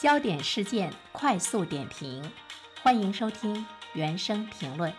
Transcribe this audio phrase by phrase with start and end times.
[0.00, 2.24] 焦点事件快速点评，
[2.82, 4.90] 欢迎收听原声评论。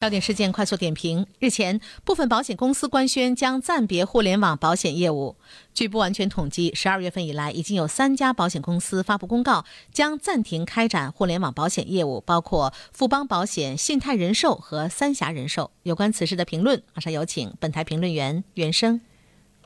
[0.00, 5.36] 焦点事件快速点评：日前，部分保险公司官宣将暂别互联网保险业务。
[5.74, 15.70] 据不完全统计，十二月份以来，已经有三家保险公司发布公告，将暂停开展互联网保险业务，包括富邦保险、信泰人寿和三峡人寿。
[15.82, 19.02] 有关此事的评论，马上有请本台评论员袁生。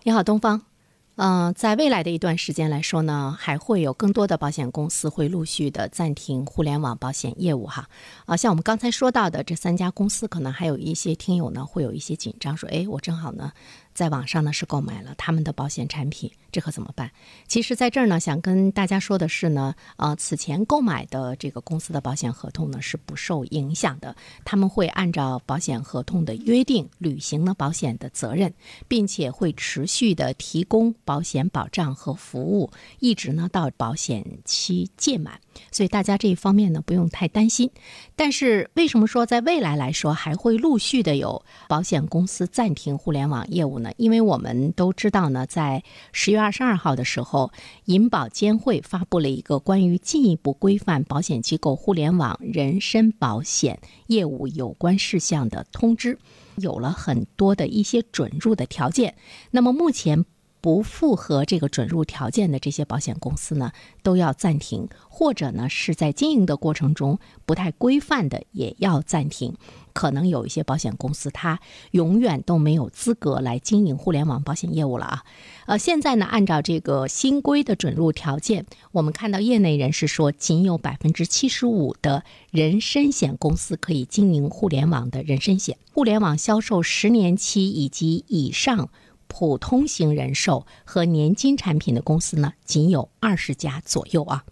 [0.02, 0.71] 你好，东方。
[1.16, 7.88] 嗯，在未来的一段时间来说呢，还会有更多的保险公司会陆续的暂停互联网保险业务哈。
[8.24, 13.52] 啊，像我们刚才说到的这三家公司，可能还有一些听友呢会有一些紧张，说，哎，我正好呢。
[13.94, 17.10] 在网上呢是购买了他们的保险产品，这可怎么办？
[17.46, 24.16] 其实，在这儿呢，想跟大家说的是呢，呃，此前购买的这个公司的保险合同呢是不受影响的，
[24.46, 28.54] 他们会按照保险合同的约定履行了保险的责任，
[28.88, 35.40] 并且会持续的提供保险保障和服务，一直呢到保险期届满。
[35.70, 37.70] 所以大家这一方面呢不用太担心。
[38.16, 43.92] 但是为什么说在未来来说还会陆续的有保险公司暂停互联网业务呢？
[43.96, 47.52] 因为我们都知道呢，在十月二十二号的时候，
[47.84, 56.18] 银保监会发布了一个关于进一步规范保险机构互联网人身保险业务有关事项的通知，
[56.56, 59.14] 有了很多的一些准入的条件。
[59.50, 60.24] 那么目前
[60.62, 69.56] 不符合这个准入条件的这些保险公司呢，都要暂停，或者呢是在经营的过程中不太规范的，也要暂停。
[69.92, 75.24] 可能有一些保险公司，它永远都没有资格来经营互联网保险业务了啊！
[75.66, 88.88] 呃，现在呢，按照这个新规的准入条件，我们看到业内人士说，仅有百分之七十五的人身险公司可以经营互联网的人身险，互联网销售十年期以及以上
[89.34, 94.44] 普通型人寿和年金产品的公司呢，仅有二十家左右啊。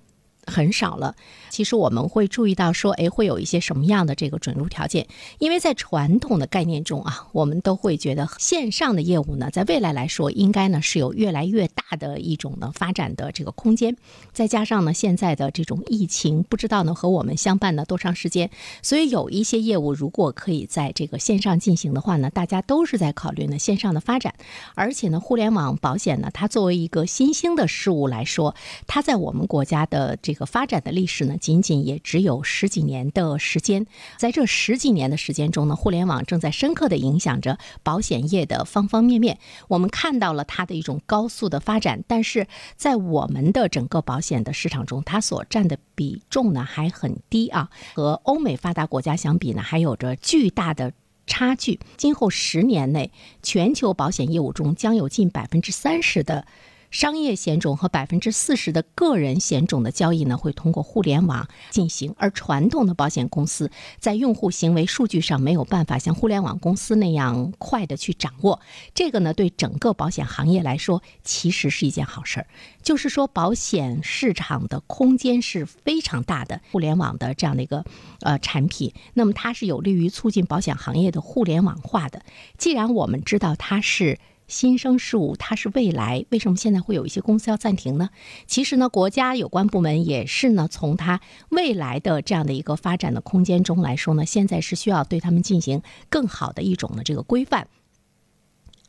[0.47, 1.15] 很少了。
[1.51, 5.07] 其实我们会注意到说，哎，会有一些什么样的这个准入条件？
[5.39, 13.97] 因为在传统的概念中啊，我们都会觉得线上的业务呢，在未来来说，应该呢是有越来越大的一种呢发展的这个空间。
[14.33, 18.51] 再加上呢，现在的这种疫情，不知道呢和我们相伴了多长时间，
[18.83, 24.35] 所以有一些业务如果可以在这个线上进行的话呢，大家都是在考虑呢线上的发展。
[24.75, 28.55] 而且呢，互联网保险呢，它作为一个新兴的事物来说，
[28.87, 30.40] 它在我们国家的这个。
[30.47, 33.87] 发展的历史呢，仅仅也只有十几年的时间。
[34.17, 39.39] 在这十几年的时间中呢，互联网正在深刻的影响着保险业的方方面面。
[39.69, 42.47] 我们看到了它的一种高速的发展，但是
[42.77, 50.93] 在我们的整个保险的市场中，它所占的比重呢还很低啊，和欧美发达国家相比呢，还有着巨大的
[51.27, 51.81] 差距。
[51.97, 53.13] 今后十年内，
[53.43, 56.47] 全球保险业务中将有近百分之三十的。
[56.91, 68.61] 商业险种和百分之四十的个人险种的交易呢，会通过互联网进行，而传统的保险公司在用户行为数据上没有办法像互联网公司那样快的去掌握。
[68.93, 72.47] 这个呢，对整个保险行业来说，其实是一件好事儿。
[72.83, 77.85] 就是说，保险市场的空间是非常大的，互联网的这样的一个
[78.23, 82.23] 呃产品，那么它是有利于促进保险行业的互联网化的。
[82.59, 84.19] 既然我们知道它是。
[84.51, 86.27] 新生事物，它是未来。
[86.29, 88.11] 为什么现在会有一些公司要暂停呢？
[88.47, 97.69] 其实呢，国家有关部门也是呢，从它未来的这样的一个发展的空间中来说呢，现在是需要对他们进行更好的一种的这个规范。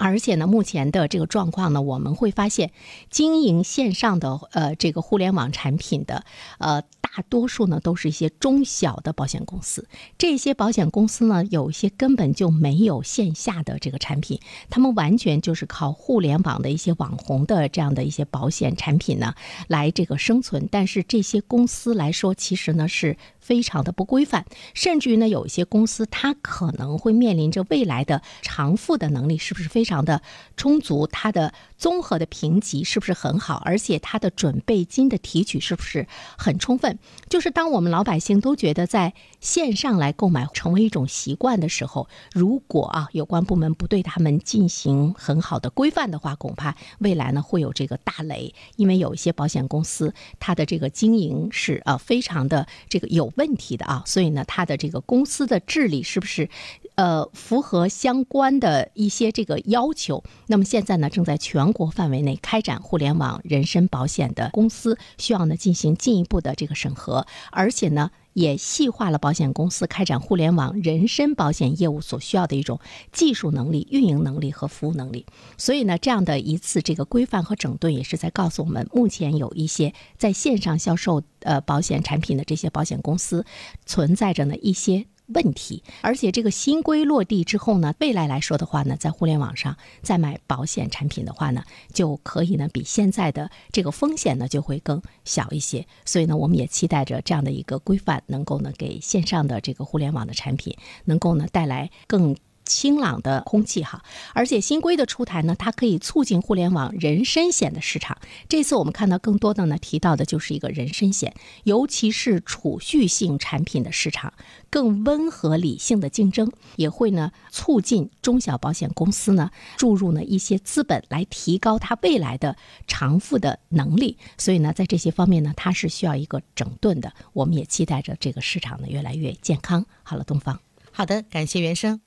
[0.01, 2.71] 而且呢，目前的这个状况呢，我们会发现，
[3.09, 6.25] 经营线上的呃这个互联网产品的
[6.57, 6.81] 呃。
[7.13, 9.85] 大多数呢都是一些中小的保险公司，
[10.17, 14.39] 这些保险公司呢有一些根本就没有线下的这个产品，
[14.69, 19.35] 他们完全就是靠互联网的一些网红的这样的一些保险产品呢
[19.67, 20.69] 来这个生存。
[20.71, 30.21] 但是这些公司来说，其实呢是非常的不规范，甚至于呢有一些公司它可能会面临着未来的偿付的能力是不是非常的
[30.55, 36.05] 充足，它的综合的评级是不是很好，而且它的准备金的提取是不是
[36.37, 36.99] 很充分。
[37.27, 48.53] 就是当我们老百姓都觉得在线上来购买成为一种习惯的时候，如果啊有关部门不对他们进行很好的规范的话，恐怕未来呢会有这个大雷。
[48.75, 56.47] 因为有一些保险公司，它的这个经营是啊非常的这个有问题的啊，所以呢它的这个公司的治理是不是
[56.95, 60.23] 呃符合相关的一些这个要求？
[60.47, 66.91] 那么现在呢正在全国范围内开展互联网人身保险的公司，需要呢进行进一步的这个审。
[66.93, 72.79] 核，而且呢，也细化了保险公司开展互联网人身保险业务所需要的一种
[73.13, 75.25] 技术能力、运营能力和服务能力。
[75.57, 83.45] 所以呢，这样的一次这个规范和整顿，也是在告诉我们，目前有一些在线上销售呃保险产品的这些保险公司，
[83.85, 85.05] 存在着呢一些。
[85.33, 91.63] 问题，而且这个新规落地之后呢，未来来说的话呢，在互联网上再买保险产品的话呢，
[91.93, 95.85] 就可以呢比现在的这个风险呢就会更小一些。
[96.05, 100.75] 所以呢，我们也期待着这样的一个规范能够呢给线上的这个互联网的产品
[101.05, 102.35] 能够呢带来更。
[102.65, 104.03] 清朗的空气哈，
[104.33, 108.17] 而且新规的出台呢，它可以促进互联网人身险的市场。
[108.47, 114.33] 这次我们看到更多的呢，提到的就是一个人身险，尤其是储蓄性产品的市场，
[114.69, 122.55] 更温和理性的竞争，也会呢促进中小保险公司呢注入呢一些资本，来提高它未来的
[122.87, 124.17] 偿付的能力。
[124.37, 127.13] 所以呢，在这些方面呢，它是需要一个整顿的。
[127.33, 129.85] 我们也期待着这个市场呢越来越健康。
[130.03, 130.59] 好了，东方，
[130.91, 132.01] 好的，感谢原生。